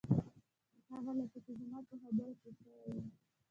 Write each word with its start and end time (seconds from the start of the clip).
هغه 0.93 1.11
لکه 1.19 1.37
چې 1.45 1.51
زما 1.59 1.79
په 1.87 1.95
خبره 2.01 2.33
پوی 2.39 2.51
شوی 2.59 2.77
و. 2.85 3.01